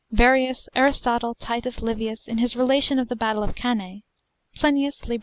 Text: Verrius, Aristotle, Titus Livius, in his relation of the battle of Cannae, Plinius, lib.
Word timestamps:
Verrius, 0.11 0.67
Aristotle, 0.73 1.35
Titus 1.35 1.79
Livius, 1.83 2.27
in 2.27 2.39
his 2.39 2.55
relation 2.55 2.97
of 2.97 3.07
the 3.07 3.15
battle 3.15 3.43
of 3.43 3.53
Cannae, 3.53 4.01
Plinius, 4.55 5.05
lib. 5.07 5.19